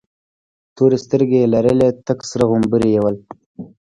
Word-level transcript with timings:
تورې 0.75 0.97
سترگې 1.03 1.37
يې 1.43 1.51
لرلې، 1.53 1.89
تک 2.05 2.19
سره 2.29 2.43
غمبوري 2.51 2.89
یې 2.93 2.99
ول. 3.03 3.15